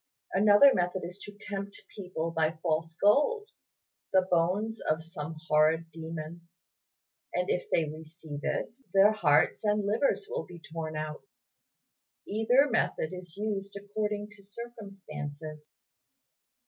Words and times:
Another 0.33 0.71
method 0.73 1.03
is 1.05 1.19
to 1.25 1.37
tempt 1.39 1.79
people 1.95 2.31
by 2.31 2.57
false 2.63 2.95
gold, 2.99 3.49
the 4.11 4.23
bones 4.31 4.81
of 4.89 5.03
some 5.03 5.35
horrid 5.47 5.91
demon; 5.91 6.49
and 7.35 7.51
if 7.51 7.69
they 7.69 7.87
receive 7.87 8.39
it, 8.41 8.77
their 8.95 9.11
hearts 9.11 9.63
and 9.63 9.85
livers 9.85 10.25
will 10.27 10.47
be 10.47 10.59
torn 10.73 10.95
out. 10.97 11.21
Either 12.27 12.67
method 12.67 13.13
is 13.13 13.37
used 13.37 13.77
according 13.77 14.29
to 14.31 14.41
circumstances." 14.41 15.69